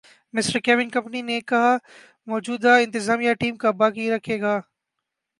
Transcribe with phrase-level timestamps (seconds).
[0.33, 1.75] mister Kevin company نے کہا
[2.27, 4.59] موجودہ انتظامیہ ٹیم کا باقی رکھے گا